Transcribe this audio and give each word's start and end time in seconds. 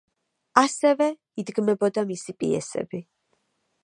ასევე, 0.61 1.09
იდგმებოდა 1.43 2.05
მისი 2.13 2.35
პიესები. 2.39 3.03